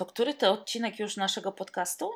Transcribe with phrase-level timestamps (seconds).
[0.00, 2.10] To który to odcinek już naszego podcastu?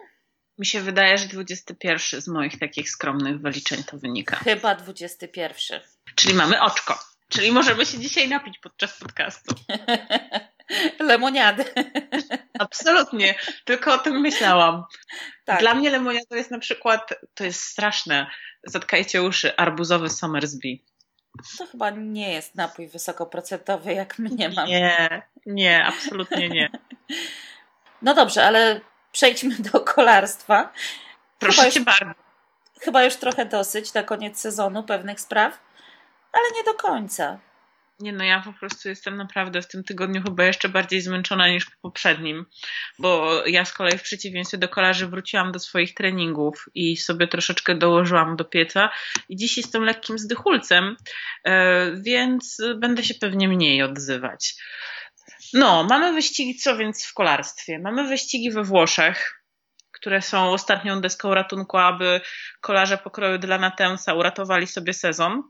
[0.58, 4.36] Mi się wydaje, że 21 z moich takich skromnych wyliczeń to wynika.
[4.36, 5.80] Chyba 21.
[6.14, 6.98] Czyli mamy oczko.
[7.28, 9.54] Czyli możemy się dzisiaj napić podczas podcastu.
[11.08, 11.64] Lemoniady.
[12.58, 13.34] Absolutnie.
[13.64, 14.84] Tylko o tym myślałam.
[15.44, 15.60] Tak.
[15.60, 18.26] Dla mnie lemoniada jest na przykład, to jest straszne,
[18.66, 20.78] zatkajcie uszy, arbuzowy Somersby.
[21.58, 24.68] To chyba nie jest napój wysokoprocentowy, jak mnie mam.
[24.68, 26.70] Nie, nie, absolutnie nie.
[28.04, 28.80] No dobrze, ale
[29.12, 30.72] przejdźmy do kolarstwa.
[31.38, 32.14] Proszę Chyba cię już- bardzo.
[32.80, 35.60] Chyba już trochę dosyć na koniec sezonu pewnych spraw,
[36.32, 37.38] ale nie do końca.
[38.00, 41.64] Nie no, ja po prostu jestem naprawdę w tym tygodniu chyba jeszcze bardziej zmęczona niż
[41.64, 42.46] po poprzednim,
[42.98, 47.74] bo ja z kolei w przeciwieństwie do kolarzy wróciłam do swoich treningów i sobie troszeczkę
[47.74, 48.90] dołożyłam do pieca
[49.28, 50.96] i dziś jestem lekkim zdychulcem,
[51.44, 54.54] e, więc będę się pewnie mniej odzywać.
[55.54, 57.78] No, mamy wyścigi, co więc w kolarstwie?
[57.78, 59.44] Mamy wyścigi we Włoszech,
[59.92, 62.20] które są ostatnią deską ratunku, aby
[62.60, 65.42] kolarze pokroju dla Natensa uratowali sobie sezon.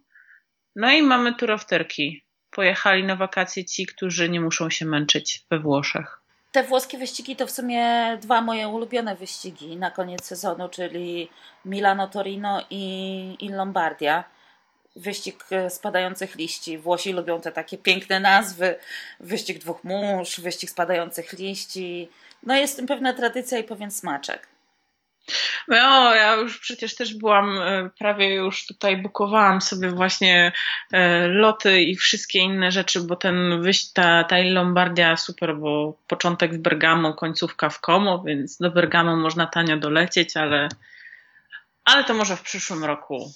[0.76, 2.24] No i mamy Turkey.
[2.50, 6.20] Pojechali na wakacje ci, którzy nie muszą się męczyć we Włoszech.
[6.52, 11.28] Te włoskie wyścigi to w sumie dwa moje ulubione wyścigi na koniec sezonu, czyli
[11.64, 14.24] Milano-Torino i, i Lombardia.
[14.96, 16.78] Wyścig e, spadających liści.
[16.78, 18.76] Włosi lubią te takie piękne nazwy.
[19.20, 22.08] Wyścig dwóch mórz, wyścig spadających liści.
[22.42, 24.48] No jest w tym pewna tradycja i pewien smaczek.
[25.68, 30.52] No, ja już przecież też byłam, e, prawie już tutaj bukowałam sobie właśnie
[30.92, 36.54] e, loty i wszystkie inne rzeczy, bo ten wyś, ta, ta Lombardia super, bo początek
[36.54, 40.68] w Bergamo, końcówka w Como, więc do Bergamo można tanio dolecieć, ale,
[41.84, 43.32] ale to może w przyszłym roku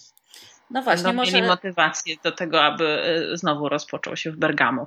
[0.71, 1.33] No właśnie, będą może...
[1.33, 3.03] mieli motywację do tego, aby
[3.33, 4.87] e, znowu rozpoczął się w Bergamo.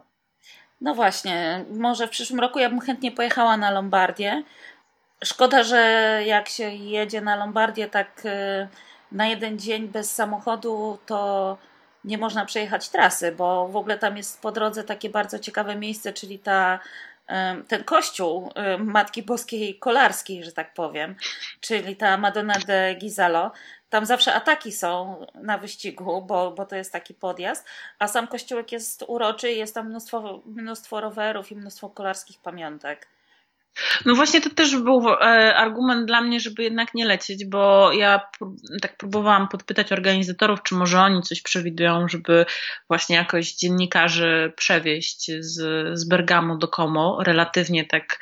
[0.81, 4.43] No właśnie, może w przyszłym roku ja bym chętnie pojechała na Lombardię.
[5.23, 5.77] Szkoda, że
[6.25, 8.67] jak się jedzie na Lombardię tak y,
[9.11, 11.57] na jeden dzień bez samochodu, to
[12.05, 16.13] nie można przejechać trasy, bo w ogóle tam jest po drodze takie bardzo ciekawe miejsce,
[16.13, 16.79] czyli ta, y,
[17.67, 21.15] ten kościół Matki Boskiej Kolarskiej, że tak powiem,
[21.59, 23.51] czyli ta Madonna de Gizalo.
[23.89, 27.65] Tam zawsze ataki są na wyścigu, bo, bo to jest taki podjazd,
[27.99, 33.07] a sam kościółek jest uroczy i jest tam mnóstwo, mnóstwo rowerów i mnóstwo kolarskich pamiątek.
[34.05, 38.29] No właśnie to też był e, argument dla mnie, żeby jednak nie lecieć, bo ja
[38.81, 42.45] tak próbowałam podpytać organizatorów, czy może oni coś przewidują, żeby
[42.87, 45.57] właśnie jakoś dziennikarzy przewieźć z,
[45.99, 48.19] z Bergamo do Como, relatywnie tak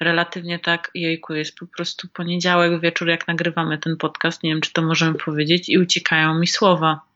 [0.00, 4.72] relatywnie tak, jejku, jest po prostu poniedziałek wieczór, jak nagrywamy ten podcast, nie wiem, czy
[4.72, 7.11] to możemy powiedzieć, i uciekają mi słowa.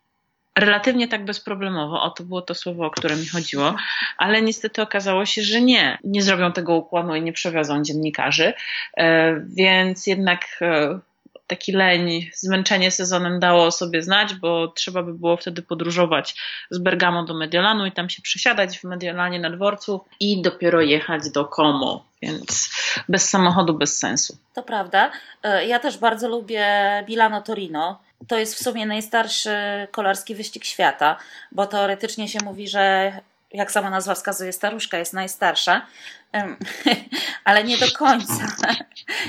[0.57, 3.75] Relatywnie tak bezproblemowo, o to było to słowo, o które mi chodziło,
[4.19, 8.53] ale niestety okazało się, że nie, nie zrobią tego układu i nie przewiozą dziennikarzy,
[8.97, 10.99] e, więc jednak e,
[11.47, 16.35] taki leń, zmęczenie sezonem dało o sobie znać, bo trzeba by było wtedy podróżować
[16.71, 21.31] z Bergamo do Mediolanu i tam się przesiadać w Mediolanie na dworcu i dopiero jechać
[21.31, 22.71] do Como, więc
[23.09, 24.37] bez samochodu bez sensu.
[24.55, 25.11] To prawda.
[25.43, 26.65] E, Ja też bardzo lubię
[27.09, 28.06] Milano-Torino.
[28.29, 29.57] To jest w sumie najstarszy
[29.91, 31.17] kolarski wyścig świata,
[31.53, 33.13] bo teoretycznie się mówi, że
[33.53, 35.87] jak sama nazwa wskazuje, staruszka jest najstarsza,
[37.45, 38.47] ale nie do końca.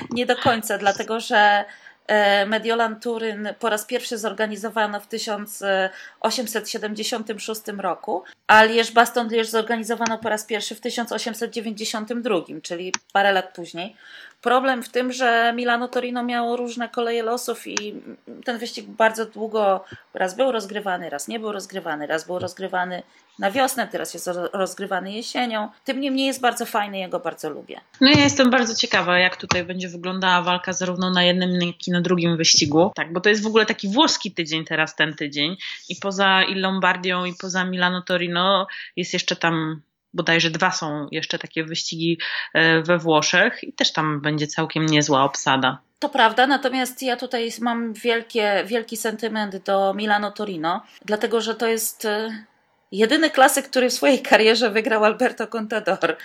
[0.09, 1.65] Nie do końca, dlatego że
[2.07, 10.45] e, Mediolan Turyn po raz pierwszy zorganizowano w 1876 roku, a Lierz-Baston-Lierz zorganizowano po raz
[10.45, 13.95] pierwszy w 1892, czyli parę lat później.
[14.41, 18.01] Problem w tym, że Milano-Torino miało różne koleje losów i
[18.45, 19.83] ten wyścig bardzo długo
[20.13, 23.03] raz był rozgrywany, raz nie był rozgrywany, raz był rozgrywany
[23.39, 25.69] na wiosnę, teraz jest ro- rozgrywany jesienią.
[25.83, 27.81] Tym niemniej jest bardzo fajny, ja bardzo lubię.
[28.01, 31.91] No ja jestem bardzo ciekawa, jak tutaj będzie wyglądała walka zarówno na jednym, jak i
[31.91, 32.91] na drugim wyścigu.
[32.95, 35.57] Tak, bo to jest w ogóle taki włoski tydzień teraz, ten tydzień.
[35.89, 39.81] I poza i Lombardią, i poza Milano Torino jest jeszcze tam
[40.13, 42.19] bodajże dwa są jeszcze takie wyścigi
[42.53, 45.77] e, we Włoszech i też tam będzie całkiem niezła obsada.
[46.00, 52.06] To prawda, natomiast ja tutaj mam wielkie, wielki sentyment do Milano-Torino, dlatego że to jest
[52.06, 52.45] e,
[52.92, 56.18] jedyny klasyk, który w swojej karierze wygrał Alberto Contador.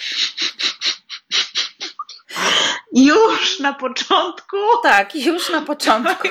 [2.92, 6.28] Już na początku Tak, już na początku.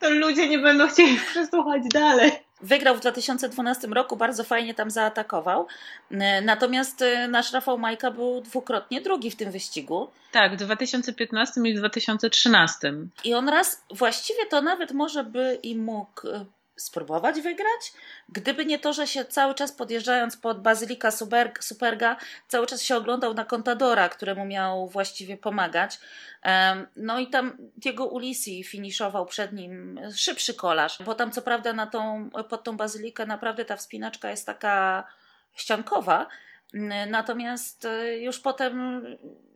[0.00, 2.32] to ludzie nie będą chcieli przesłuchać dalej.
[2.60, 5.66] Wygrał w 2012 roku, bardzo fajnie tam zaatakował.
[6.10, 10.10] E, Natomiast e, nasz Rafał Majka był dwukrotnie drugi w tym wyścigu.
[10.32, 12.92] Tak, w 2015 i w 2013.
[13.24, 16.44] I on raz, właściwie to nawet może by i mógł e,
[16.76, 17.92] spróbować wygrać.
[18.28, 22.16] Gdyby nie to, że się cały czas podjeżdżając pod Bazylika Super, Superga,
[22.48, 25.98] cały czas się oglądał na Contadora, któremu miał właściwie pomagać.
[26.96, 31.86] No i tam Diego Ulisi finiszował przed nim szybszy kolarz, bo tam co prawda na
[31.86, 35.04] tą, pod tą Bazylikę naprawdę ta wspinaczka jest taka
[35.54, 36.26] ściankowa,
[37.06, 39.02] Natomiast e, już potem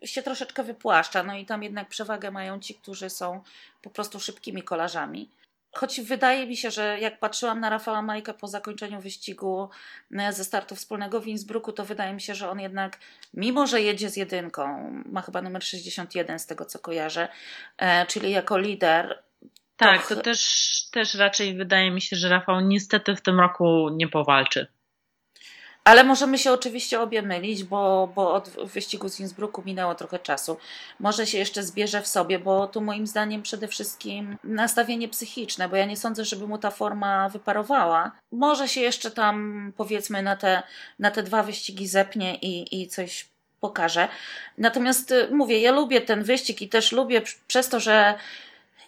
[0.05, 3.43] się troszeczkę wypłaszcza, no i tam jednak przewagę mają ci, którzy są
[3.82, 5.31] po prostu szybkimi kolarzami.
[5.72, 9.70] Choć wydaje mi się, że jak patrzyłam na Rafała Majka po zakończeniu wyścigu
[10.19, 12.99] e, ze startu wspólnego w Innsbrucku, to wydaje mi się, że on jednak,
[13.34, 17.28] mimo że jedzie z jedynką, ma chyba numer 61 z tego co kojarzę,
[17.78, 19.22] e, czyli jako lider.
[19.76, 23.88] Tak, to, to też, też raczej wydaje mi się, że Rafał niestety w tym roku
[23.93, 24.66] nie powalczy.
[25.84, 30.56] Ale możemy się oczywiście obie mylić, bo, bo od wyścigu z Innsbrucku minęło trochę czasu.
[30.98, 35.76] Może się jeszcze zbierze w sobie, bo tu moim zdaniem przede wszystkim nastawienie psychiczne, bo
[35.76, 38.12] ja nie sądzę, żeby mu ta forma wyparowała.
[38.32, 40.62] Może się jeszcze tam powiedzmy na te,
[40.98, 43.28] na te dwa wyścigi zepnie i, i coś
[43.60, 44.08] pokaże.
[44.58, 48.14] Natomiast y, mówię, ja lubię ten wyścig i też lubię przez to, że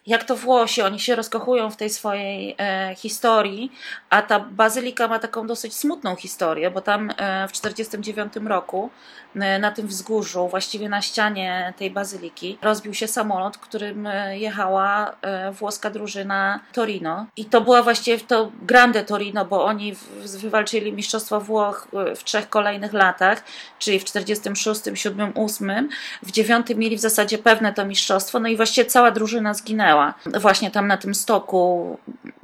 [0.07, 3.73] jak to Włosi, oni się rozkochują w tej swojej e, historii,
[4.11, 8.91] a ta bazylika ma taką dosyć smutną historię, bo tam e, w 1949 roku
[9.35, 15.17] e, na tym wzgórzu, właściwie na ścianie tej bazyliki, rozbił się samolot, którym e, jechała
[15.23, 17.27] e, włoska drużyna Torino.
[17.37, 20.05] I to była właściwie to Grande Torino, bo oni w,
[20.41, 23.45] wywalczyli Mistrzostwo Włoch e, w trzech kolejnych latach,
[23.79, 25.89] czyli w 46, 7, 8.
[26.23, 29.92] W 9 mieli w zasadzie pewne to mistrzostwo, no i właściwie cała drużyna zginęła
[30.41, 31.99] Właśnie tam na tym stoku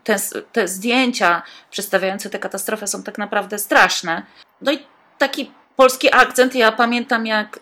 [0.05, 0.17] te,
[0.53, 4.23] te zdjęcia przedstawiające tę katastrofę są tak naprawdę straszne.
[4.61, 4.79] No i
[5.19, 6.55] taki polski akcent.
[6.55, 7.59] Ja pamiętam, jak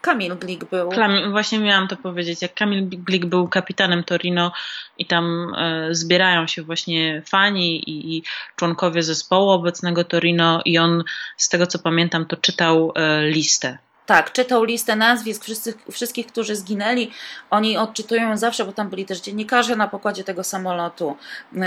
[0.00, 0.90] Kamil Glik był.
[1.30, 2.42] Właśnie miałam to powiedzieć.
[2.42, 4.52] Jak Kamil Glik był kapitanem Torino
[4.98, 8.22] i tam e, zbierają się właśnie fani i,
[8.56, 11.04] członkowie zespołu obecnego Torino, i on,
[11.36, 16.56] z tego co pamiętam, to czytał e, listę tak, czytał listę nazwisk wszystkich, wszystkich, którzy
[16.56, 17.10] zginęli.
[17.50, 21.16] Oni odczytują zawsze, bo tam byli też dziennikarze na pokładzie tego samolotu,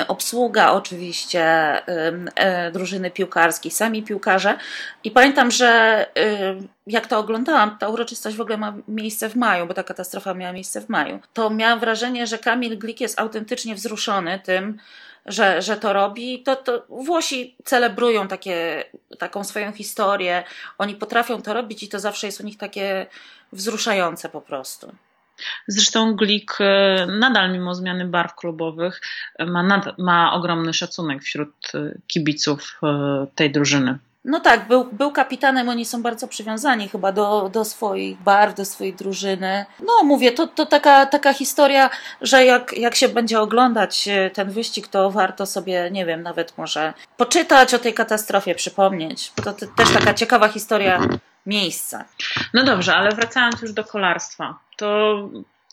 [0.07, 1.41] obsługa oczywiście,
[2.35, 4.57] e, drużyny piłkarskiej, sami piłkarze.
[5.03, 9.65] I pamiętam, że y, jak to oglądałam, ta uroczystość w ogóle ma miejsce w maju,
[9.67, 13.75] bo ta katastrofa miała miejsce w maju, to miałam wrażenie, że Kamil Glik jest autentycznie
[13.75, 14.79] wzruszony tym,
[15.27, 18.83] że, że to robi, to, to Włosi celebrują takie,
[19.19, 20.43] taką swoją historię.
[20.77, 23.05] Oni potrafią to robić i to zawsze jest u nich takie
[23.51, 24.95] wzruszające po prostu.
[25.67, 29.01] Zresztą Glik e, nadal, mimo zmiany barw klubowych,
[29.47, 33.97] ma, nad, ma ogromny szacunek wśród e, kibiców e, tej drużyny.
[34.27, 38.65] No tak, był, był kapitanem, oni są bardzo przywiązani chyba do, do swoich barw, do
[38.65, 39.65] swojej drużyny.
[39.79, 41.89] No mówię, to, to taka, taka historia,
[42.21, 46.57] że jak, jak się będzie oglądać e, ten wyścig, to warto sobie, nie wiem, nawet
[46.57, 49.31] może poczytać o tej katastrofie, przypomnieć.
[49.31, 50.99] To, to też taka ciekawa historia
[51.45, 52.05] miejsca.
[52.53, 55.15] No dobrze, ale wracając już do kolarstwa, to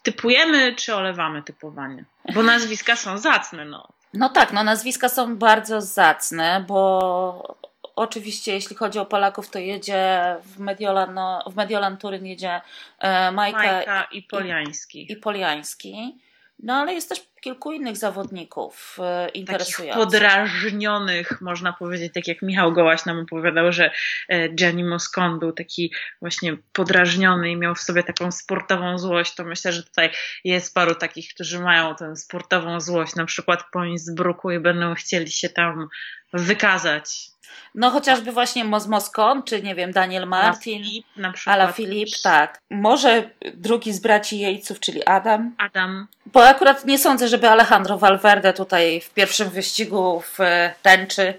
[0.02, 2.04] typujemy czy olewamy typowanie?
[2.34, 3.88] Bo nazwiska są zacne, no.
[4.14, 7.56] No tak, no nazwiska są bardzo zacne, bo
[7.96, 12.60] Oczywiście, jeśli chodzi o Polaków, to jedzie w Mediolan, no, w Mediolan Turyn jedzie
[12.98, 15.02] e, Majka, Majka i Poliański.
[15.02, 16.18] I, I Poliański.
[16.58, 20.02] No ale jest też kilku innych zawodników e, interesujących.
[20.02, 23.90] Takich podrażnionych, można powiedzieć, tak jak Michał Gołaś nam opowiadał, że
[24.28, 29.44] e, Gianni Moscon był taki właśnie podrażniony i miał w sobie taką sportową złość, to
[29.44, 30.10] myślę, że tutaj
[30.44, 35.30] jest paru takich, którzy mają tę sportową złość, na przykład po Innsbrucku i będą chcieli
[35.30, 35.88] się tam
[36.32, 37.34] wykazać.
[37.74, 41.54] No chociażby właśnie Moz Moskon, czy nie wiem, Daniel Martin, Filip, na przykład.
[41.54, 42.58] Ala Filip, tak.
[42.70, 45.54] Może drugi z braci Jejców, czyli Adam.
[45.58, 46.06] Adam.
[46.26, 51.34] Bo akurat nie sądzę, żeby Alejandro Valverde tutaj w pierwszym wyścigu w e, tęczy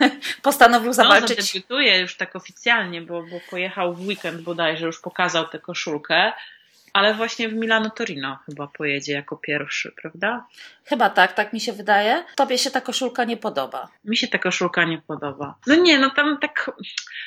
[0.42, 1.38] postanowił zawalczyć.
[1.38, 6.32] No, debiutuje już tak oficjalnie, bo, bo pojechał w weekend bodajże, już pokazał tę koszulkę.
[6.92, 10.46] Ale właśnie w Milano Torino chyba pojedzie jako pierwszy, prawda?
[10.84, 12.24] Chyba tak, tak mi się wydaje.
[12.36, 13.88] Tobie się ta koszulka nie podoba.
[14.04, 15.54] Mi się ta koszulka nie podoba.
[15.66, 16.70] No nie, no tam tak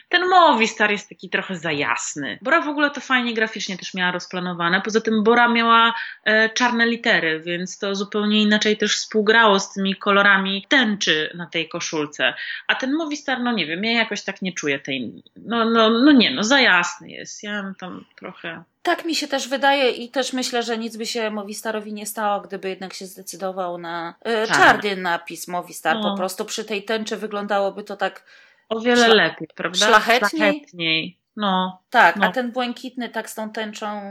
[0.09, 2.39] ten Movistar jest taki trochę za jasny.
[2.41, 4.81] Bora w ogóle to fajnie graficznie też miała rozplanowane.
[4.81, 5.93] Poza tym Bora miała
[6.23, 11.69] e, czarne litery, więc to zupełnie inaczej też współgrało z tymi kolorami tęczy na tej
[11.69, 12.33] koszulce.
[12.67, 16.11] A ten Movistar, no nie wiem, ja jakoś tak nie czuję tej, no, no, no
[16.11, 17.43] nie, no za jasny jest.
[17.43, 21.29] Ja tam trochę tak mi się też wydaje i też myślę, że nic by się
[21.29, 25.95] Movistarowi nie stało, gdyby jednak się zdecydował na y, czarny napis Movistar.
[25.95, 26.11] No.
[26.11, 28.23] Po prostu przy tej tęczy wyglądałoby to tak
[28.69, 29.87] o wiele szla- lepiej, prawda?
[29.87, 30.29] Szlachetniej.
[30.29, 31.17] szlachetniej.
[31.35, 31.81] No.
[31.89, 32.25] Tak, no.
[32.25, 34.01] a ten błękitny tak z tą tęczą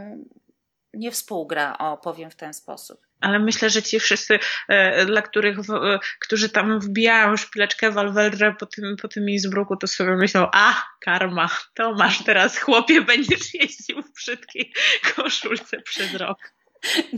[0.94, 3.00] nie współgra, o powiem w ten sposób.
[3.22, 4.38] Ale myślę, że ci wszyscy,
[4.68, 9.86] e, dla których, e, którzy tam wbijają szpileczkę Valverde po tym, po tym Innsbrucku, to
[9.86, 14.72] sobie myślą, a, karma, to masz teraz chłopie, będziesz jeździł w brzydkiej
[15.16, 16.38] koszulce przez rok.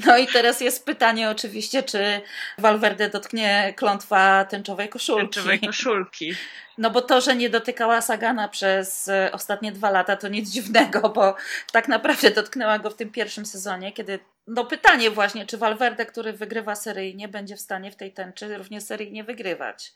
[0.06, 2.20] No i teraz jest pytanie oczywiście, czy
[2.58, 5.22] Valverde dotknie klątwa tęczowej koszulki.
[5.22, 6.34] Tęczowej koszulki.
[6.78, 11.36] No bo to, że nie dotykała Sagana przez ostatnie dwa lata, to nic dziwnego, bo
[11.72, 16.32] tak naprawdę dotknęła go w tym pierwszym sezonie, kiedy no pytanie właśnie, czy Valverde, który
[16.32, 19.92] wygrywa seryjnie, będzie w stanie w tej tęczy również seryjnie wygrywać.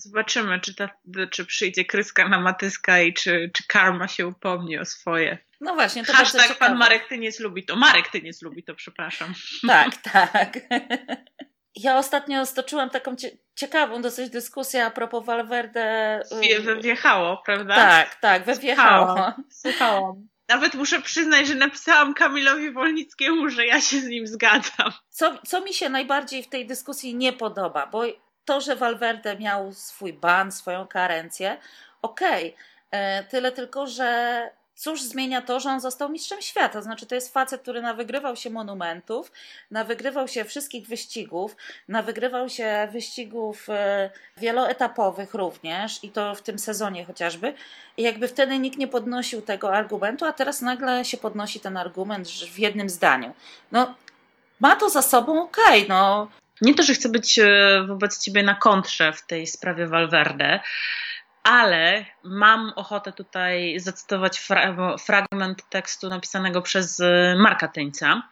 [0.00, 0.90] Zobaczymy, czy, ta,
[1.30, 5.38] czy przyjdzie kryska na matyska i czy, czy karma się upomni o swoje.
[5.60, 7.76] No właśnie, to Hashtag pan Marek Tyniec lubi to.
[7.76, 9.34] Marek Tyniec lubi to, przepraszam.
[9.66, 10.58] Tak, tak.
[11.74, 13.16] Ja ostatnio stoczyłam taką
[13.54, 16.22] ciekawą dosyć dyskusję a propos Valverde.
[16.60, 17.74] Wywiechało, prawda?
[17.74, 19.32] Tak, tak, wywiechało.
[19.50, 20.28] Słuchałam.
[20.48, 24.92] Nawet muszę przyznać, że napisałam Kamilowi Wolnickiemu, że ja się z nim zgadzam.
[25.08, 28.04] Co, co mi się najbardziej w tej dyskusji nie podoba, bo
[28.48, 31.56] to, że Valverde miał swój ban, swoją karencję,
[32.02, 32.54] okej.
[32.54, 33.00] Okay.
[33.00, 36.82] E, tyle tylko, że cóż zmienia to, że on został mistrzem świata.
[36.82, 39.32] Znaczy, to jest facet, który nawygrywał się monumentów,
[39.70, 41.56] nawygrywał się wszystkich wyścigów,
[41.88, 47.54] nawygrywał się wyścigów e, wieloetapowych również, i to w tym sezonie chociażby.
[47.96, 52.28] I jakby wtedy nikt nie podnosił tego argumentu, a teraz nagle się podnosi ten argument
[52.28, 53.34] w jednym zdaniu.
[53.72, 53.94] No,
[54.60, 56.28] ma to za sobą, okej, okay, no.
[56.62, 60.60] Nie to, że chcę być e, wobec ciebie na kontrze w tej sprawie Valverde,
[61.42, 68.22] ale mam ochotę tutaj zacytować fra fragment tekstu napisanego przez e, Marka Tyńca,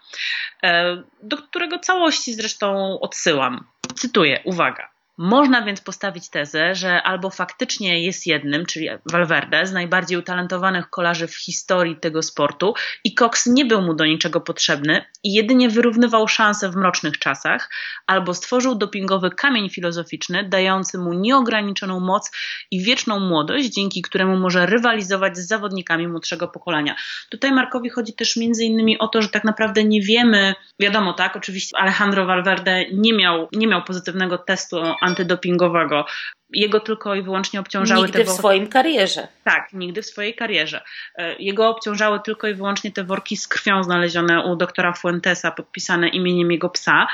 [0.63, 3.65] e, do którego całości zresztą odsyłam.
[3.95, 4.96] Cytuję, uwaga.
[5.19, 11.27] Można więc postawić tezę, że albo faktycznie jest jednym, czyli Valverde, z najbardziej utalentowanych kolarzy
[11.27, 16.29] w historii tego sportu i Cox nie był mu do niczego potrzebny i jedynie wyrównywał
[16.29, 17.71] szanse w mrocznych czasach,
[18.07, 22.31] albo stworzył dopingowy kamień filozoficzny, dający mu nieograniczoną moc
[22.71, 26.97] i wieczną młodość, dzięki któremu może rywalizować z zawodnikami młodszego pokolenia.
[27.31, 31.37] Tutaj Markowi chodzi też między innymi o to, że tak naprawdę nie wiemy, wiadomo tak,
[31.37, 36.07] oczywiście Alejandro Valverde nie miał, nie miał pozytywnego testu antydopingowego.
[36.51, 38.37] Jego tylko i wyłącznie obciążały nigdy te worki.
[38.37, 39.29] w swoim karierze.
[39.45, 40.83] Tak, nigdy w swojej karierze.
[41.15, 46.09] E, jego obciążały tylko i wyłącznie te worki z krwią znalezione u doktora Fuentesa, podpisane
[46.09, 47.07] imieniem jego psa.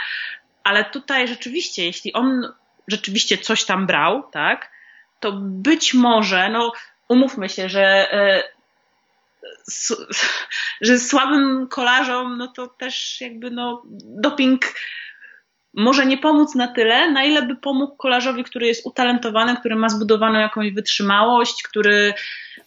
[0.65, 2.53] Ale tutaj rzeczywiście, jeśli on
[2.89, 4.71] rzeczywiście coś tam brał, tak,
[5.21, 6.73] to być może, no
[7.09, 8.43] umówmy się, że e,
[10.81, 14.63] że słabym kolarzom, no to też jakby no doping
[15.75, 19.89] może nie pomóc na tyle, na ile by pomógł kolarzowi, który jest utalentowany, który ma
[19.89, 22.15] zbudowaną jakąś wytrzymałość, który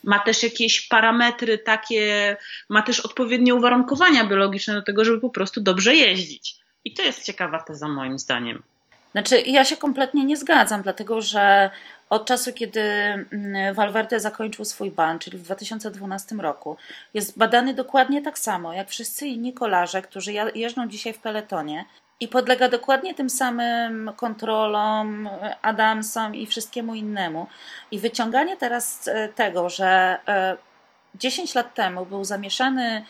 [0.03, 2.37] ma też jakieś parametry takie,
[2.69, 6.55] ma też odpowiednie uwarunkowania biologiczne do tego, żeby po prostu dobrze jeździć.
[6.85, 8.63] I to jest ciekawa teza moim zdaniem.
[9.11, 11.69] Znaczy, ja się kompletnie nie zgadzam, dlatego że
[12.09, 16.77] od czasu, kiedy mm, Valverde zakończył swój ban, czyli w 2012 roku,
[17.13, 21.85] jest badany dokładnie tak samo jak wszyscy inni kolarze, którzy jeżdżą dzisiaj w peletonie
[22.19, 25.29] i podlega dokładnie tym samym kontrolom,
[25.61, 27.47] Adamsom i wszystkiemu innemu.
[27.91, 30.17] I wyciąganie teraz e, tego, że
[31.15, 33.03] 10 e, lat temu był zamieszany e,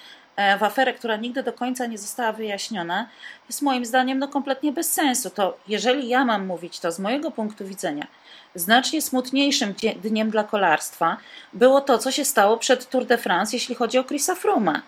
[0.59, 3.07] w aferę, która nigdy do końca nie została wyjaśniona,
[3.49, 5.29] jest moim zdaniem no kompletnie bez sensu.
[5.29, 8.07] To jeżeli ja mam mówić to z mojego punktu widzenia,
[8.55, 9.73] znacznie smutniejszym
[10.03, 11.17] dniem dla kolarstwa
[11.53, 14.81] było to, co się stało przed Tour de France, jeśli chodzi o Chrisa Froome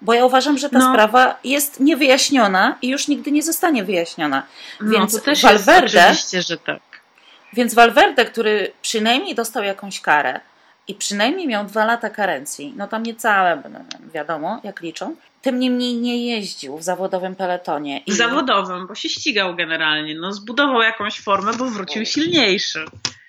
[0.00, 0.92] bo ja uważam, że ta no.
[0.92, 4.42] sprawa jest niewyjaśniona i już nigdy nie zostanie wyjaśniona.
[4.80, 6.80] No, więc to też Valverde, jest oczywiście, że tak.
[7.52, 10.40] Więc Valverde, który przynajmniej dostał jakąś karę
[10.88, 13.62] i przynajmniej miał dwa lata karencji, no tam niecałe,
[14.14, 17.98] wiadomo, jak liczą, tym niemniej nie jeździł w zawodowym peletonie.
[18.06, 18.12] I...
[18.12, 20.14] W zawodowym, bo się ścigał generalnie.
[20.14, 22.84] No, zbudował jakąś formę, bo wrócił silniejszy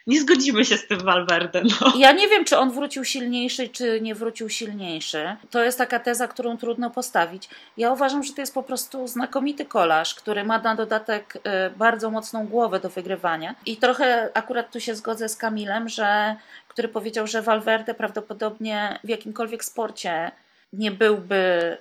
[0.08, 1.62] nie zgodzimy się z tym Valverde.
[1.64, 1.94] No.
[1.98, 5.36] Ja nie wiem, czy on wrócił silniejszy, czy nie wrócił silniejszy.
[5.52, 7.50] To jest taka teza, którą trudno postawić.
[7.78, 11.40] Ja uważam, że to jest po prostu znakomity kolarz, który ma na dodatek y,
[11.78, 13.56] bardzo mocną głowę do wygrywania.
[13.66, 16.36] I trochę akurat tu się zgodzę z Kamilem, że
[16.68, 20.32] który powiedział, że Valverde prawdopodobnie w jakimkolwiek sporcie
[20.74, 21.78] nie byłby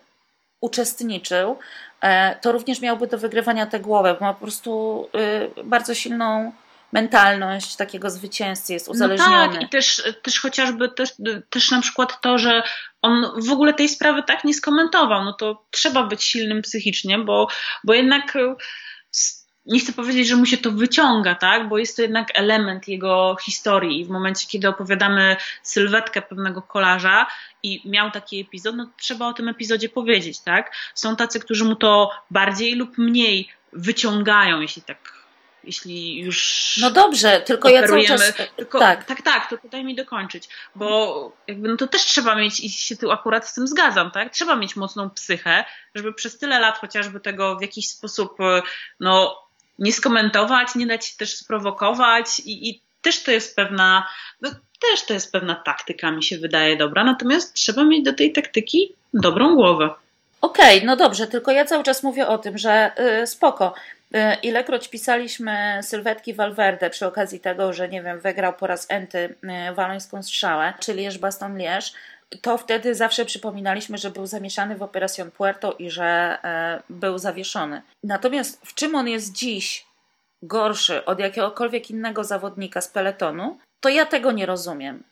[0.61, 1.59] uczestniczył,
[2.00, 5.07] e, to również miałby do wygrywania tę głowę, bo ma po prostu
[5.59, 6.52] y, bardzo silną
[6.93, 9.47] mentalność takiego zwycięzcy jest uzależniony.
[9.47, 11.11] No tak, i też, też chociażby też,
[11.50, 12.62] też na przykład to, że
[13.03, 17.49] on w ogóle tej sprawy tak nie skomentował, no to trzeba być silnym psychicznie, bo,
[17.85, 18.37] bo jednak
[19.67, 21.69] nie chcę powiedzieć, że mu się to wyciąga, tak?
[21.69, 24.00] bo jest to jednak element jego historii.
[24.00, 27.26] I w momencie, kiedy opowiadamy sylwetkę pewnego kolarza
[27.62, 30.41] i miał taki epizod, no trzeba o tym epizodzie powiedzieć.
[30.41, 30.75] tak?
[30.95, 35.13] Są tacy, którzy mu to bardziej lub mniej wyciągają, jeśli tak
[35.66, 36.78] jeśli już.
[36.83, 38.33] No dobrze, tylko ja cały czas.
[38.56, 39.04] Tylko, tak.
[39.04, 42.97] tak, tak, to daj mi dokończyć, bo jakby no to też trzeba mieć, i się
[42.97, 44.33] tu akurat z tym zgadzam, tak?
[44.33, 48.37] Trzeba mieć mocną psychę, żeby przez tyle lat chociażby tego w jakiś sposób,
[49.00, 49.44] no,
[49.78, 54.09] nie skomentować, nie dać się też sprowokować i, i też to jest pewna,
[54.40, 58.33] no, też to jest pewna taktyka, mi się wydaje dobra, natomiast trzeba mieć do tej
[58.33, 59.90] taktyki dobrą głowę.
[60.40, 63.75] Okej, okay, no dobrze, tylko ja cały czas mówię o tym, że yy, spoko.
[64.14, 69.35] Yy, ilekroć pisaliśmy sylwetki Valverde przy okazji tego, że nie wiem, wygrał po raz enty
[69.42, 71.92] yy, walońską strzałę, czyli Lierz Baston Lierz,
[72.42, 76.38] to wtedy zawsze przypominaliśmy, że był zamieszany w Operación Puerto i że
[76.88, 77.83] yy, był zawieszony.
[78.04, 79.87] Natomiast w czym on jest dziś
[80.42, 85.02] gorszy od jakiegokolwiek innego zawodnika z peletonu, to ja tego nie rozumiem.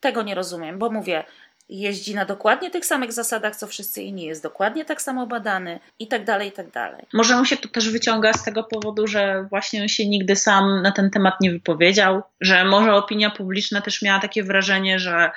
[0.00, 1.24] Tego nie rozumiem, bo mówię,
[1.68, 6.08] jeździ na dokładnie tych samych zasadach, co wszyscy inni, jest dokładnie tak samo badany i
[6.08, 7.06] tak dalej, i tak dalej.
[7.12, 10.82] Może mu się to też wyciąga z tego powodu, że właśnie on się nigdy sam
[10.82, 15.30] na ten temat nie wypowiedział, że może opinia publiczna też miała takie wrażenie, że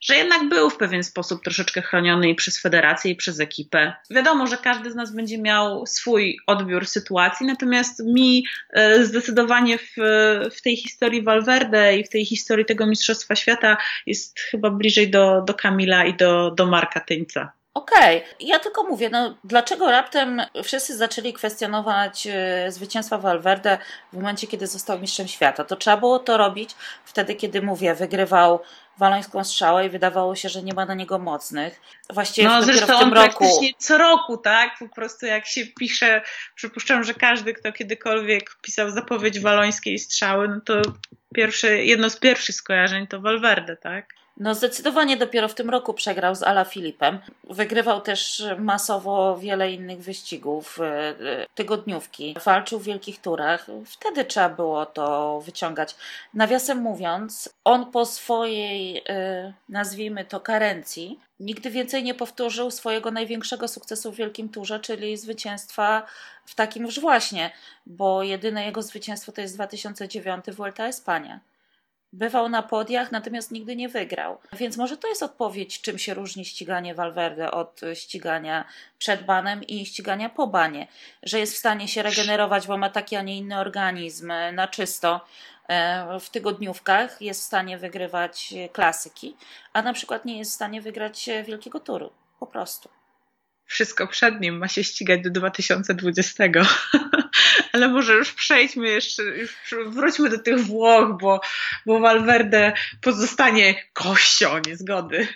[0.00, 3.92] że jednak był w pewien sposób troszeczkę chroniony i przez federację, i przez ekipę.
[4.10, 9.94] Wiadomo, że każdy z nas będzie miał swój odbiór sytuacji, natomiast mi e, zdecydowanie w,
[10.56, 13.76] w tej historii Valverde i w tej historii tego Mistrzostwa Świata
[14.06, 17.52] jest chyba bliżej do, do Kamila i do, do Marka Tyńca.
[17.76, 18.34] Okej, okay.
[18.40, 22.26] ja tylko mówię, no dlaczego raptem wszyscy zaczęli kwestionować
[22.66, 23.78] y, zwycięstwa Valverde
[24.12, 25.64] w momencie, kiedy został mistrzem świata?
[25.64, 26.70] To trzeba było to robić
[27.04, 28.60] wtedy, kiedy mówię, wygrywał
[28.98, 31.80] walońską strzałę i wydawało się, że nie ma na niego mocnych.
[32.10, 33.38] Właściwie no, zresztą w tym on roku...
[33.38, 34.78] praktycznie co roku, tak?
[34.78, 36.22] Po prostu jak się pisze,
[36.54, 40.82] przypuszczam, że każdy, kto kiedykolwiek pisał zapowiedź walońskiej strzały, no to
[41.34, 44.14] pierwsze, jedno z pierwszych skojarzeń to Valverde, tak?
[44.36, 47.18] No zdecydowanie dopiero w tym roku przegrał z Ala Filipem.
[47.44, 52.36] Wygrywał też masowo wiele innych wyścigów, e, e, tygodniówki.
[52.44, 53.66] Walczył w wielkich turach.
[53.86, 55.96] Wtedy trzeba było to wyciągać.
[56.34, 63.68] Nawiasem mówiąc, on po swojej, e, nazwijmy to, karencji, nigdy więcej nie powtórzył swojego największego
[63.68, 66.02] sukcesu w wielkim turze, czyli zwycięstwa
[66.46, 67.50] w takim już właśnie,
[67.86, 71.40] bo jedyne jego zwycięstwo to jest 2009 Vuelta Espania.
[72.16, 74.38] Bywał na podiach, natomiast nigdy nie wygrał.
[74.52, 78.64] Więc może to jest odpowiedź, czym się różni ściganie Valverde od ścigania
[78.98, 80.86] przed banem i ścigania po banie.
[81.22, 85.26] Że jest w stanie się regenerować, bo ma taki, a nie inny organizm na czysto
[85.68, 89.36] e, w tygodniówkach, jest w stanie wygrywać klasyki,
[89.72, 92.12] a na przykład nie jest w stanie wygrać wielkiego turu.
[92.40, 92.88] Po prostu
[93.66, 96.44] wszystko przed nim ma się ścigać do 2020.
[97.72, 101.40] Ale może już przejdźmy jeszcze, już wróćmy do tych Włoch, bo,
[101.86, 105.28] bo Valverde pozostanie kością niezgody.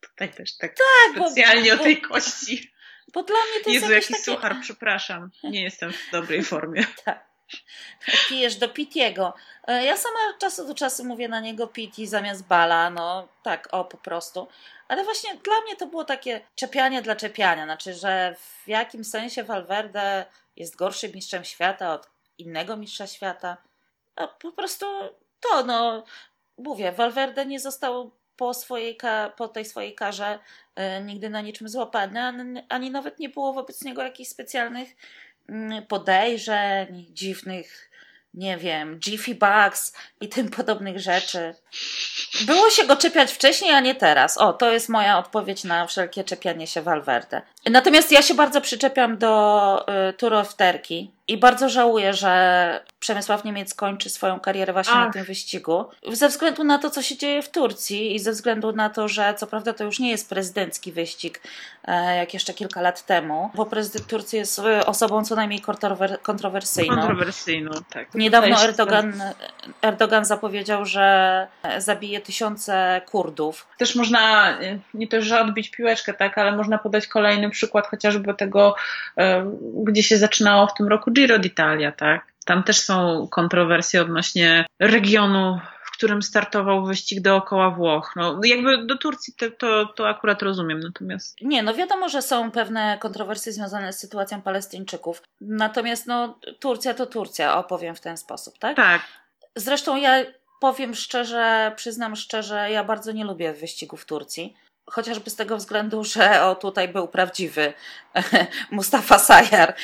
[0.00, 2.72] Tutaj też tak, tak specjalnie bo, bo, o tej kości.
[3.12, 4.22] Bo dla mnie to jest Jezu, jaki takie...
[4.22, 5.30] suchar, przepraszam.
[5.44, 6.86] Nie jestem w dobrej formie.
[7.04, 7.32] Tak.
[8.28, 9.34] Pijesz do Pitiego.
[9.66, 13.68] E, ja sama od czasu do czasu mówię na niego Piti zamiast Bala, no tak,
[13.72, 14.48] o po prostu.
[14.92, 17.64] Ale właśnie dla mnie to było takie czepianie dla czepiania.
[17.64, 20.24] Znaczy, że w jakim sensie Valverde
[20.56, 23.56] jest gorszym mistrzem świata od innego mistrza świata.
[24.16, 24.86] No, po prostu
[25.40, 26.04] to, no,
[26.58, 28.98] mówię, Valverde nie został po, swojej,
[29.36, 30.38] po tej swojej karze
[30.98, 34.88] y, nigdy na niczym złapany, ani, ani nawet nie było wobec niego jakichś specjalnych
[35.50, 37.90] y, podejrzeń, dziwnych
[38.34, 41.54] nie wiem, Jiffy Bugs i tym podobnych rzeczy.
[42.46, 44.38] Było się go czepiać wcześniej, a nie teraz.
[44.38, 47.42] O, to jest moja odpowiedź na wszelkie czepianie się Valverde.
[47.70, 53.44] Natomiast ja się bardzo przyczepiam do y, Tour of Turkey i bardzo żałuję, że Przemysław
[53.44, 55.06] Niemiec kończy swoją karierę właśnie Ach.
[55.06, 55.84] na tym wyścigu.
[56.12, 59.34] Ze względu na to, co się dzieje w Turcji i ze względu na to, że
[59.34, 61.40] co prawda to już nie jest prezydencki wyścig,
[61.84, 65.60] e, jak jeszcze kilka lat temu, bo prezydent Turcji jest e, osobą co najmniej
[66.22, 66.96] kontrowersyjną.
[66.96, 68.14] Kontrowersyjną, tak.
[68.14, 69.22] Niedawno Erdogan,
[69.82, 71.46] Erdogan zapowiedział, że
[71.78, 73.66] zabije tysiące Kurdów.
[73.78, 78.34] Też można, e, nie to, że odbić piłeczkę, tak, ale można podać kolejny przykład chociażby
[78.34, 78.74] tego,
[79.84, 82.32] gdzie się zaczynało w tym roku Giro d'Italia, tak?
[82.44, 88.12] Tam też są kontrowersje odnośnie regionu, w którym startował wyścig dookoła Włoch.
[88.16, 91.36] No, jakby do Turcji to, to, to akurat rozumiem, natomiast.
[91.42, 95.22] Nie, no wiadomo, że są pewne kontrowersje związane z sytuacją Palestyńczyków.
[95.40, 98.76] Natomiast no, Turcja to Turcja, opowiem w ten sposób, tak?
[98.76, 99.02] Tak.
[99.56, 100.24] Zresztą ja
[100.60, 104.54] powiem szczerze, przyznam szczerze, ja bardzo nie lubię wyścigów w Turcji
[104.92, 107.72] chociażby z tego względu, że o tutaj był prawdziwy
[108.70, 109.74] Mustafa Sajar,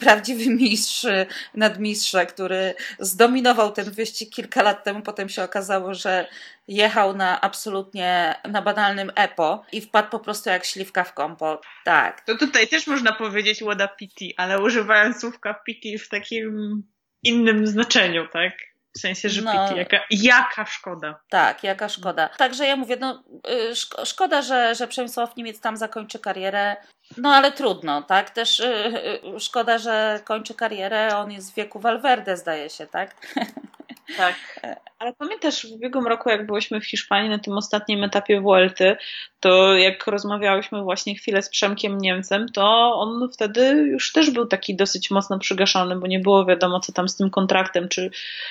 [0.00, 1.06] prawdziwy mistrz
[1.54, 5.02] nadmistrza, który zdominował ten wyścig kilka lat temu.
[5.02, 6.28] Potem się okazało, że
[6.68, 11.66] jechał na absolutnie na banalnym EPO i wpadł po prostu jak śliwka w kompot.
[11.84, 12.20] Tak.
[12.20, 16.82] To tutaj też można powiedzieć Łoda Pity, ale używając słówka Pity w takim
[17.22, 18.67] innym znaczeniu, tak?
[18.98, 21.20] W sensie, że no, jaka, jaka szkoda.
[21.28, 22.28] Tak, jaka szkoda.
[22.28, 23.22] Także ja mówię, no
[23.70, 26.76] y, szko szkoda, że, że Przemysław Niemiec tam zakończy karierę,
[27.16, 28.30] no ale trudno, tak?
[28.30, 33.14] Też yy, szkoda, że kończy karierę, on jest w wieku Valverde, zdaje się, tak?
[34.16, 34.34] Tak.
[34.98, 38.96] Ale pamiętasz w ubiegłym roku, jak byliśmy w Hiszpanii na tym ostatnim etapie Vuelty,
[39.40, 44.76] to jak rozmawiałyśmy właśnie chwilę z Przemkiem Niemcem, to on wtedy już też był taki
[44.76, 48.10] dosyć mocno przygaszony, bo nie było wiadomo, co tam z tym kontraktem, czy,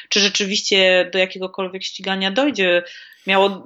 [0.10, 2.84] czy rzeczywiście do jakiegokolwiek ścigania dojdzie.
[3.28, 3.64] Miało,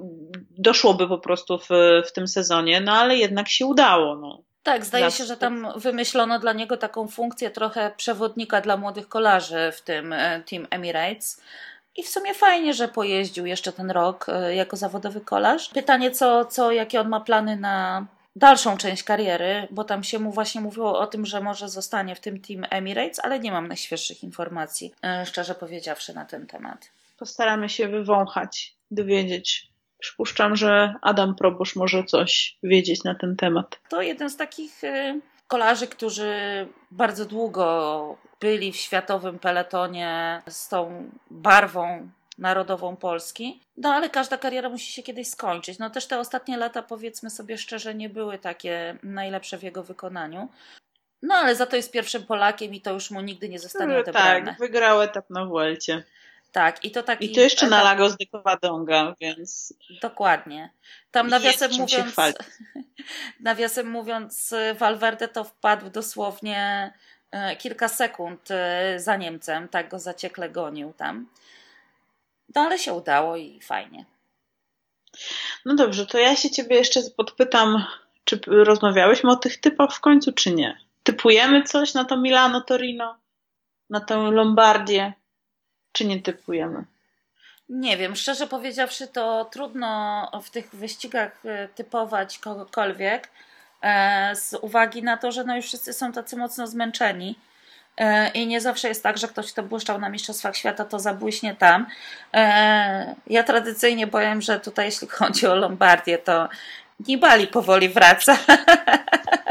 [0.50, 1.68] doszłoby po prostu w,
[2.06, 4.16] w tym sezonie, no ale jednak się udało.
[4.16, 4.42] No.
[4.62, 9.72] Tak, zdaje się, że tam wymyślono dla niego taką funkcję trochę przewodnika dla młodych kolarzy
[9.72, 11.42] w tym e, Team Emirates.
[11.96, 15.68] I w sumie fajnie, że pojeździł jeszcze ten rok e, jako zawodowy kolarz.
[15.68, 20.32] Pytanie, co, co, jakie on ma plany na dalszą część kariery, bo tam się mu
[20.32, 24.22] właśnie mówiło o tym, że może zostanie w tym Team Emirates, ale nie mam najświeższych
[24.22, 26.90] informacji, e, szczerze powiedziawszy, na ten temat.
[27.18, 29.72] Postaramy się wywąchać, dowiedzieć.
[29.98, 33.80] Przypuszczam, że Adam Probosz może coś wiedzieć na ten temat.
[33.88, 35.20] To jeden z takich e,
[35.52, 36.32] kolarzy, którzy
[36.90, 43.60] bardzo długo byli w światowym peletonie z tą barwą narodową Polski.
[43.76, 45.78] No ale każda kariera musi się kiedyś skończyć.
[45.78, 50.48] No też te ostatnie lata, powiedzmy sobie szczerze, nie były takie najlepsze w jego wykonaniu.
[51.22, 54.46] No ale za to jest pierwszym Polakiem i to już mu nigdy nie zostanie odebrane.
[54.46, 56.04] Tak, wygrał etap na Vuelcie.
[56.52, 57.32] Tak, i to taki.
[57.32, 57.78] I to jeszcze etap...
[57.78, 59.74] na Lagos de Covadonga, więc.
[60.02, 60.70] Dokładnie.
[61.10, 62.14] Tam nawiasem mówiąc.
[63.40, 66.92] nawiasem mówiąc, Valverde to wpadł dosłownie
[67.32, 71.28] E, kilka sekund e, za Niemcem, tak go zaciekle gonił tam.
[72.54, 74.04] No ale się udało i fajnie.
[75.64, 77.84] No dobrze, to ja się ciebie jeszcze podpytam,
[78.24, 80.78] czy rozmawiałyśmy o tych typach w końcu, czy nie?
[81.02, 83.16] Typujemy coś na to Milano, Torino,
[83.90, 85.12] na tę Lombardię,
[85.92, 86.84] czy nie typujemy?
[87.68, 93.28] Nie wiem, szczerze powiedziawszy, to trudno w tych wyścigach e, typować kogokolwiek,
[93.82, 97.38] E, z uwagi na to, że no już wszyscy są tacy mocno zmęczeni.
[97.98, 101.54] E, I nie zawsze jest tak, że ktoś, kto błyszczał na Mistrzostwach Świata, to zabłyśnie
[101.54, 101.86] tam.
[103.26, 106.48] Ja tradycyjnie powiem, że tutaj, jeśli chodzi o Lombardię, to
[107.08, 108.38] Nibali powoli wraca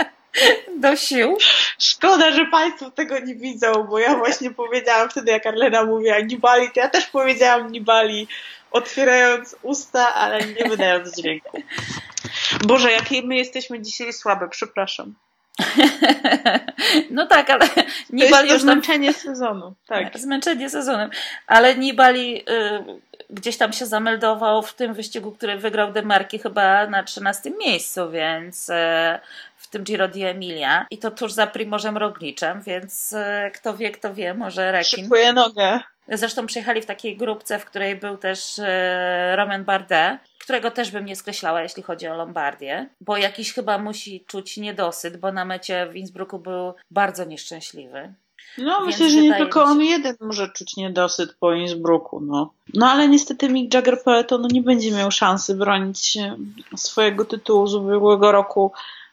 [0.78, 1.38] do sił.
[1.80, 6.67] Szkoda, że Państwo tego nie widzą, bo ja właśnie powiedziałam wtedy, jak Arlena mówiła Nibali,
[6.74, 8.28] to ja też powiedziałam Nibali,
[8.72, 11.63] otwierając usta, ale nie wydając dźwięku.
[12.63, 15.13] Boże, jakie my jesteśmy dzisiaj słabe, przepraszam.
[17.10, 17.67] No tak, ale
[18.10, 19.74] Nibali to jest to zmęczenie sezonu.
[19.88, 20.17] Tak.
[20.20, 21.10] Zmęczenie sezonem.
[21.48, 22.44] Ale Nibali y,
[23.30, 28.70] gdzieś tam się zameldował w tym wyścigu, który wygrał Demarki chyba na 13 miejscu, więc
[28.70, 28.74] y,
[29.71, 34.13] tym Giro di Emilia i to tuż za Primożem Rogliczem, więc y, kto wie, kto
[34.13, 35.03] wie, może Rekin.
[35.03, 35.79] Szykuje nogę.
[36.07, 38.65] Zresztą przyjechali w takiej grupce, w której był też y,
[39.36, 44.23] Roman Bardet, którego też bym nie skreślała, jeśli chodzi o Lombardię, bo jakiś chyba musi
[44.27, 48.13] czuć niedosyt, bo na mecie w Innsbrucku był bardzo nieszczęśliwy.
[48.57, 52.53] No, myślę, że nie tylko on jeden może czuć niedosyt po Innsbrucku, no.
[52.73, 56.17] No ale niestety Mick Jagger Peletonu nie będzie miał szansy bronić
[56.75, 58.71] swojego tytułu z ubiegłego roku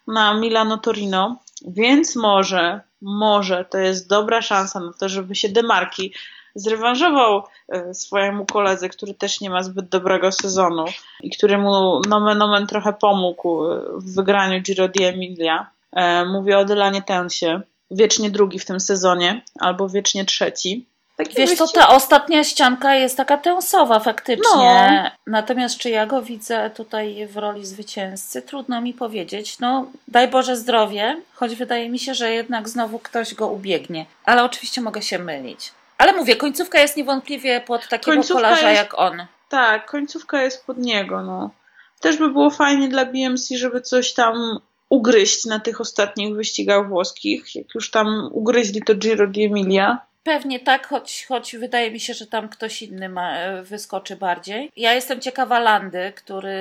[0.09, 6.13] na Milano Torino, więc może, może to jest dobra szansa na to, żeby się demarki
[6.55, 10.85] zrewanżował e, swojemu koledze, który też nie ma zbyt dobrego sezonu
[11.23, 15.71] i któremu nomen omen trochę pomógł e, w wygraniu Giro di Emilia.
[15.93, 20.87] E, mówię o Dylanie Tensie, wiecznie drugi w tym sezonie, albo wiecznie trzeci.
[21.19, 25.03] Taki Wiesz, to ta ostatnia ścianka jest taka tęsowa faktycznie.
[25.05, 25.11] No.
[25.27, 29.59] Natomiast czy ja go widzę tutaj w roli zwycięzcy, trudno mi powiedzieć.
[29.59, 34.07] No, daj Boże zdrowie, choć wydaje mi się, że jednak znowu ktoś go ubiegnie.
[34.25, 35.73] Ale oczywiście mogę się mylić.
[35.99, 39.27] Ale mówię, końcówka jest niewątpliwie pod takiego końcówka kolarza jest, jak on.
[39.49, 41.23] Tak, końcówka jest pod niego.
[41.23, 41.51] No.
[42.01, 47.55] Też by było fajnie dla BMC, żeby coś tam ugryźć na tych ostatnich wyścigach włoskich.
[47.55, 50.08] Jak już tam ugryźli to Giro di Emilia.
[50.29, 54.73] Pewnie tak, choć, choć wydaje mi się, że tam ktoś inny ma, wyskoczy bardziej.
[54.77, 56.55] Ja jestem ciekawa Landy, który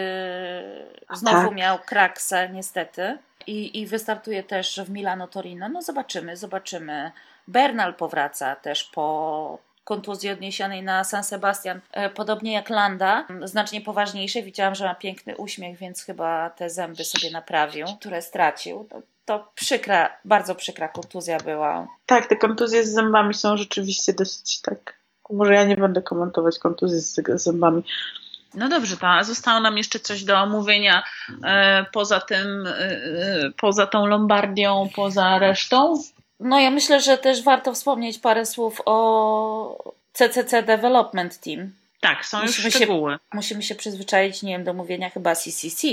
[1.14, 1.56] znowu tak.
[1.56, 5.70] miał kraksę niestety i, i wystartuje też w Milano Torino.
[5.70, 7.12] No zobaczymy, zobaczymy.
[7.48, 14.44] Bernal powraca też po kontuzji odniesionej na San Sebastian, e, podobnie jak Landa, znacznie poważniejszej.
[14.44, 18.88] Widziałam, że ma piękny uśmiech, więc chyba te zęby sobie naprawił, które stracił.
[19.28, 21.88] To, przykra, bardzo przykra kontuzja była.
[22.06, 24.98] Tak, te kontuzje z zębami są rzeczywiście dosyć tak.
[25.30, 27.84] Może ja nie będę komentować kontuzji z zębami.
[28.54, 31.04] No dobrze, to zostało nam jeszcze coś do omówienia
[31.44, 36.04] e, poza tym, e, e poza tą Lombardią, poza resztą?
[36.40, 41.72] No ja myślę, że też warto wspomnieć parę słów o CCC Development Team.
[42.02, 43.14] Tak, są musimy już szczegóły.
[43.14, 45.88] Się, musimy się przyzwyczaić, nie wiem, do mówienia chyba CCC.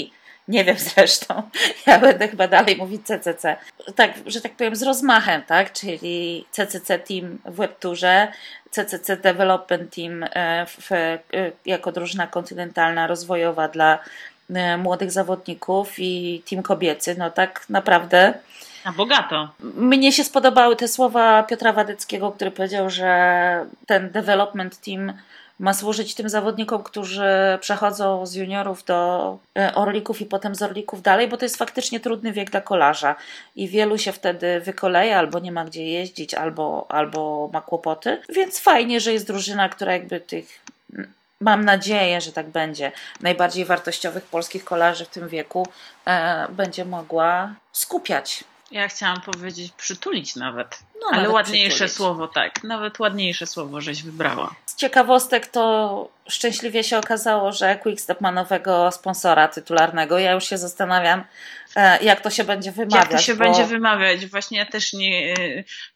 [0.48, 1.42] Nie wiem zresztą.
[1.86, 3.56] Ja będę chyba dalej mówić CCC.
[3.94, 5.72] Tak, że tak powiem z rozmachem, tak?
[5.72, 8.28] Czyli CCC Team w WebTourze,
[8.70, 11.20] CCC Development Team e, w, w, e,
[11.66, 13.98] jako drużyna kontynentalna rozwojowa dla
[14.54, 17.14] e, młodych zawodników i team kobiecy.
[17.18, 18.34] No tak naprawdę
[18.84, 19.48] a bogato.
[19.60, 25.12] Mnie się spodobały te słowa Piotra Wadeckiego, który powiedział, że ten development team
[25.58, 31.02] ma służyć tym zawodnikom, którzy przechodzą z juniorów do e, orlików i potem z orlików
[31.02, 33.16] dalej, bo to jest faktycznie trudny wiek dla kolarza
[33.56, 38.22] i wielu się wtedy wykoleja, albo nie ma gdzie jeździć, albo, albo ma kłopoty.
[38.28, 40.64] Więc fajnie, że jest drużyna, która jakby tych
[41.40, 45.66] mam nadzieję, że tak będzie, najbardziej wartościowych polskich kolarzy w tym wieku
[46.06, 48.44] e, będzie mogła skupiać.
[48.70, 50.78] Ja chciałam powiedzieć przytulić nawet.
[51.00, 51.96] No, Ale nawet ładniejsze przytulić.
[51.96, 52.64] słowo, tak.
[52.64, 54.54] Nawet ładniejsze słowo żeś wybrała.
[54.74, 60.18] Z ciekawostek to szczęśliwie się okazało, że Quickstep ma nowego sponsora tytularnego.
[60.18, 61.24] Ja już się zastanawiam,
[61.76, 63.00] e, jak to się będzie wymawiać.
[63.00, 63.44] Jak to się bo...
[63.44, 64.26] będzie wymawiać?
[64.26, 65.34] Właśnie ja też nie,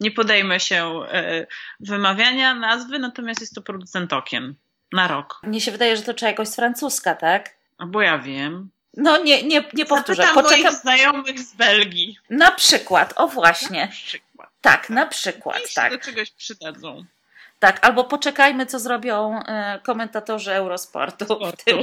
[0.00, 1.46] nie podejmę się e,
[1.80, 4.54] wymawiania nazwy, natomiast jest to producent okien
[4.92, 5.40] na rok.
[5.42, 7.50] Mnie się wydaje, że to trzeba jakoś z francuska, tak?
[7.86, 8.70] Bo ja wiem.
[8.96, 10.22] No nie, nie, nie powtórzę.
[10.22, 10.62] Zapytam Poczekam...
[10.62, 12.18] moich znajomych z Belgii.
[12.30, 13.80] Na przykład, o właśnie.
[13.80, 14.48] Na przykład.
[14.60, 15.92] Tak, na przykład, I tak.
[15.92, 17.04] do czegoś przydadzą.
[17.58, 21.78] Tak, albo poczekajmy, co zrobią e, komentatorzy Eurosportu w, tym,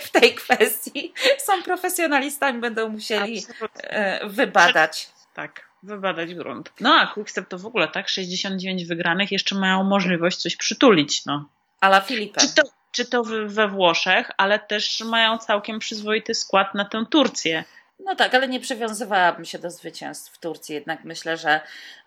[0.00, 1.12] w, tej kwestii.
[1.38, 3.42] Są profesjonalistami, będą musieli
[3.82, 5.10] e, wybadać.
[5.34, 6.72] Tak, wybadać grunt.
[6.80, 11.48] No a Quickstep to w ogóle tak, 69 wygranych, jeszcze mają możliwość coś przytulić, no.
[11.80, 12.40] Ala Filipe.
[12.40, 17.64] Czy to, czy to we Włoszech, ale też mają całkiem przyzwoity skład na tę Turcję.
[17.98, 20.74] No tak, ale nie przywiązywałabym się do zwycięstw w Turcji.
[20.74, 21.60] Jednak myślę, że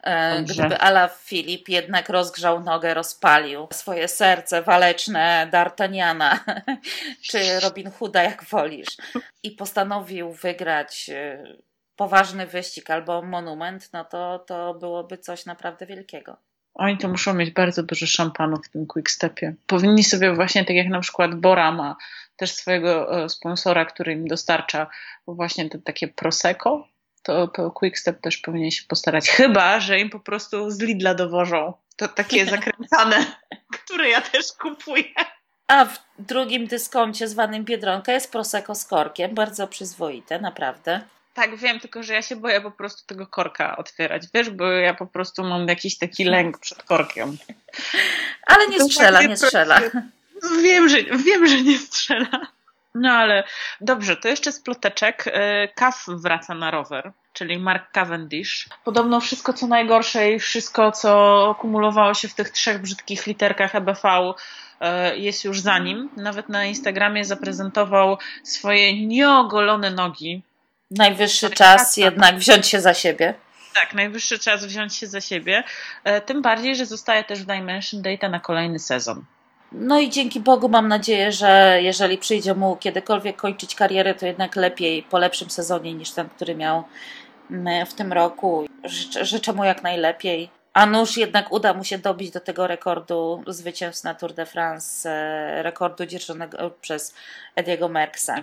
[0.03, 6.39] e, gdyby Ala Filip jednak rozgrzał nogę, rozpalił swoje serce waleczne D'Artagnana
[7.29, 8.97] czy Robin Hooda, jak wolisz,
[9.43, 11.43] i postanowił wygrać e,
[11.95, 16.37] poważny wyścig albo monument, no to, to byłoby coś naprawdę wielkiego.
[16.75, 19.53] Oni to muszą mieć bardzo dużo szampanu w tym quickstepie.
[19.67, 21.95] Powinni sobie właśnie, tak jak na przykład Bora ma
[22.37, 24.87] też swojego e, sponsora, który im dostarcza
[25.27, 26.87] właśnie te takie Prosecco,
[27.23, 29.29] to, to Quickstep też powinien się postarać.
[29.29, 31.73] Chyba, że im po prostu z Lidla dowożą.
[31.95, 33.25] To takie zakręcane,
[33.71, 35.03] które ja też kupuję.
[35.67, 39.35] A w drugim dyskoncie zwanym Biedronka jest Prosecco z korkiem.
[39.35, 41.01] Bardzo przyzwoite, naprawdę.
[41.35, 44.93] Tak, wiem, tylko że ja się boję po prostu tego korka otwierać, wiesz, bo ja
[44.93, 47.37] po prostu mam jakiś taki lęk przed korkiem.
[48.47, 49.81] Ale nie strzela, nie strzela.
[50.63, 52.47] Wiem, że, wiem, że nie strzela.
[52.95, 53.43] No ale
[53.81, 55.25] dobrze, to jeszcze z ploteczek.
[55.27, 55.67] E,
[56.07, 58.69] wraca na rower, czyli Mark Cavendish.
[58.83, 64.33] Podobno wszystko co najgorsze i wszystko co kumulowało się w tych trzech brzydkich literkach EBV
[64.79, 66.09] e, jest już za nim.
[66.17, 70.41] Nawet na Instagramie zaprezentował swoje nieogolone nogi
[70.91, 73.33] Najwyższy czas jednak wziąć się za siebie.
[73.75, 75.63] Tak, najwyższy czas wziąć się za siebie.
[76.03, 79.25] E, tym bardziej, że zostaje też w Dimension Data na kolejny sezon.
[79.71, 84.55] No i dzięki Bogu mam nadzieję, że jeżeli przyjdzie mu kiedykolwiek kończyć karierę, to jednak
[84.55, 86.83] lepiej po lepszym sezonie niż ten, który miał
[87.51, 88.65] mm, w tym roku.
[88.83, 90.49] Życzę, życzę mu jak najlepiej.
[90.73, 95.09] A nuż jednak uda mu się dobić do tego rekordu zwycięstw na Tour de France,
[95.09, 97.15] e, rekordu dzierżonego przez
[97.55, 98.33] Ediego Merckxa.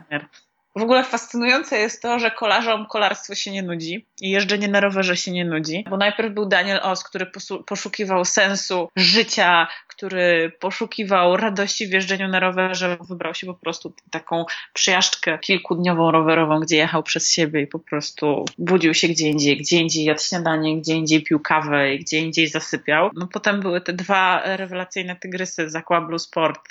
[0.77, 5.17] W ogóle fascynujące jest to, że kolarzom kolarstwo się nie nudzi i jeżdżenie na rowerze
[5.17, 7.27] się nie nudzi, bo najpierw był Daniel Os, który
[7.67, 14.45] poszukiwał sensu życia, który poszukiwał radości w jeżdżeniu na rowerze, wybrał się po prostu taką
[14.73, 19.77] przejażdżkę kilkudniową rowerową, gdzie jechał przez siebie i po prostu budził się gdzie indziej, gdzie
[19.77, 23.11] indziej jadł śniadanie, gdzie indziej pił kawę i gdzie indziej zasypiał.
[23.15, 26.69] No potem były te dwa rewelacyjne tygrysy z Aqua Blue Sport,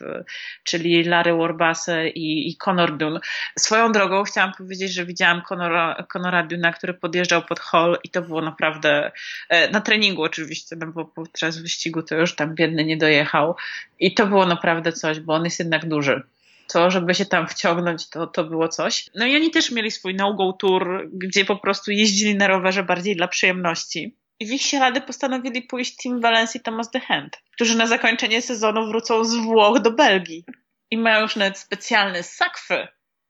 [0.64, 3.20] czyli Larry Warbase i, i Conor Dunn.
[3.60, 8.22] Swoją drogą chciałam powiedzieć, że widziałam Conora, Conora Duna, który podjeżdżał pod hall i to
[8.22, 9.12] było naprawdę,
[9.50, 13.11] e, na treningu oczywiście, no bo podczas wyścigu to już tam biedny nie dojechał
[14.00, 16.24] i to było naprawdę coś, bo on jest jednak duży
[16.72, 19.10] to, żeby się tam wciągnąć, to, to było coś.
[19.16, 23.16] No i oni też mieli swój no-go tour, gdzie po prostu jeździli na rowerze bardziej
[23.16, 24.18] dla przyjemności.
[24.40, 28.42] I w ich ślady postanowili pójść Team Valencia i Thomas de Hand, którzy na zakończenie
[28.42, 30.46] sezonu wrócą z Włoch do Belgii.
[30.92, 32.88] I mają już nawet specjalne sakwy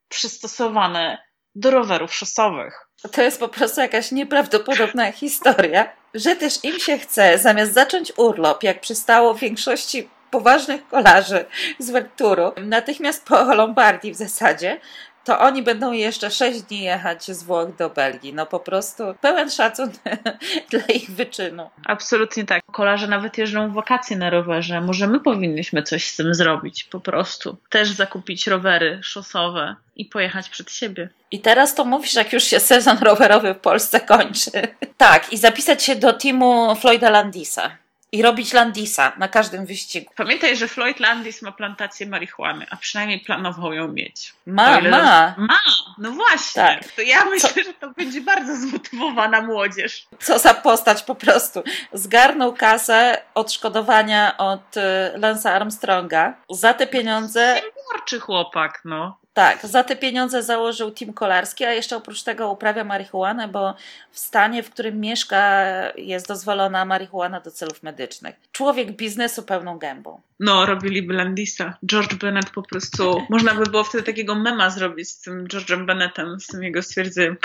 [0.09, 1.17] przystosowane
[1.55, 2.87] do rowerów szosowych.
[3.11, 8.63] To jest po prostu jakaś nieprawdopodobna historia, że też im się chce, zamiast zacząć urlop,
[8.63, 11.45] jak przystało większości poważnych kolarzy
[11.79, 14.79] z Werturu, natychmiast po Lombardii w zasadzie,
[15.23, 18.33] to oni będą jeszcze 6 dni jechać z Włoch do Belgii.
[18.33, 19.91] No po prostu pełen szacun
[20.71, 21.69] dla ich wyczynu.
[21.85, 22.63] Absolutnie tak.
[22.71, 24.81] Kolarze nawet jeżdżą w wakacje na rowerze.
[24.81, 27.57] Może my powinniśmy coś z tym zrobić po prostu.
[27.69, 31.09] Też zakupić rowery szosowe i pojechać przed siebie.
[31.31, 34.51] I teraz to mówisz, jak już się sezon rowerowy w Polsce kończy.
[34.97, 37.71] Tak, i zapisać się do teamu Floyda Landisa
[38.11, 40.13] i robić Landisa na każdym wyścigu.
[40.15, 44.33] Pamiętaj, że Floyd Landis ma plantację marihuany, a przynajmniej planował ją mieć.
[44.45, 45.35] Ma, ma.
[45.37, 45.59] Ma,
[45.97, 46.61] no właśnie.
[46.61, 46.91] Tak.
[46.91, 50.07] To ja myślę, że to będzie bardzo zmotywowana młodzież.
[50.19, 51.63] Co za postać po prostu.
[51.93, 54.81] Zgarnął kasę odszkodowania od y,
[55.17, 56.33] Lance'a Armstronga.
[56.49, 59.20] Za te pieniądze, Przedsiębiorczy chłopak, no.
[59.33, 63.75] Tak, za te pieniądze założył team kolarski, a jeszcze oprócz tego uprawia marihuanę, bo
[64.11, 65.63] w stanie, w którym mieszka,
[65.95, 68.35] jest dozwolona marihuana do celów medycznych.
[68.51, 70.21] Człowiek biznesu pełną gębą.
[70.39, 71.77] No, robiliby Landisa.
[71.85, 73.23] George Bennett po prostu.
[73.29, 77.37] Można by było wtedy takiego mema zrobić z tym George'em Bennettem, z tym jego stwierdzeniem.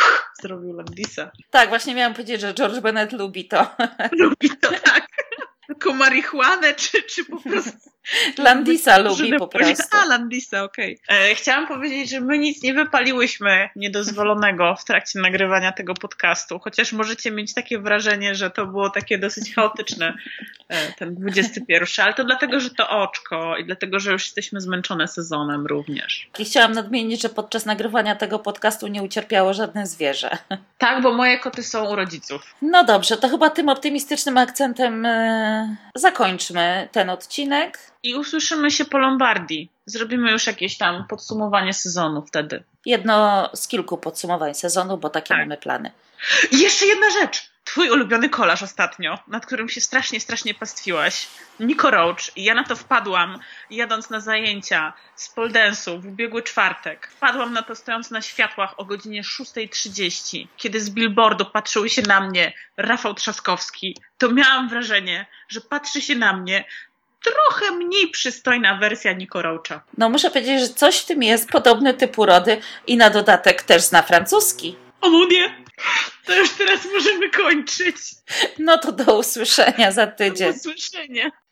[0.42, 1.30] Zrobił Landisa.
[1.50, 3.66] Tak, właśnie miałam powiedzieć, że George Bennett lubi to.
[4.20, 5.06] Lubi to tak.
[5.66, 7.90] Tylko marihuanę, czy, czy po prostu.
[8.38, 9.82] Landisa lubi po prostu.
[9.90, 10.98] A, Landisa, okej.
[11.08, 16.92] E, Chciałam powiedzieć, że my nic nie wypaliłyśmy niedozwolonego w trakcie nagrywania tego podcastu, chociaż
[16.92, 20.14] możecie mieć takie wrażenie, że to było takie dosyć chaotyczne,
[20.68, 25.08] e, ten 21, ale to dlatego, że to oczko i dlatego, że już jesteśmy zmęczone
[25.08, 26.28] sezonem również.
[26.38, 30.38] I chciałam nadmienić, że podczas nagrywania tego podcastu nie ucierpiało żadne zwierzę.
[30.78, 32.54] Tak, bo moje koty są u rodziców.
[32.62, 37.78] No dobrze, to chyba tym optymistycznym akcentem e, zakończmy ten odcinek.
[38.06, 39.70] I usłyszymy się po Lombardii.
[39.86, 42.64] Zrobimy już jakieś tam podsumowanie sezonu wtedy.
[42.84, 45.38] Jedno z kilku podsumowań sezonu, bo takie Tak.
[45.38, 45.92] mamy plany.
[46.50, 47.50] I jeszcze jedna rzecz.
[47.64, 51.28] Twój ulubiony kolarz ostatnio, nad którym się strasznie, strasznie pastwiłaś.
[51.60, 52.36] Nico Roach.
[52.36, 53.38] I ja na to wpadłam,
[53.70, 57.08] jadąc na zajęcia z poldensu w ubiegły czwartek.
[57.16, 62.20] Wpadłam na to stojąc na światłach o godzinie 6.30, kiedy z billboardu patrzył się na
[62.20, 63.96] mnie Rafał Trzaskowski.
[64.18, 66.64] To miałam wrażenie, że patrzy się na mnie
[67.26, 69.82] trochę mniej przystojna wersja Nico Roacha.
[69.98, 73.82] No muszę powiedzieć, że coś w tym jest, podobny typ urody i na dodatek też
[73.82, 74.76] zna francuski.
[75.00, 75.66] O nie!
[76.26, 77.96] To już teraz możemy kończyć.
[78.58, 80.50] No to do usłyszenia za Do tydzień.
[80.54, 81.30] usłyszenia.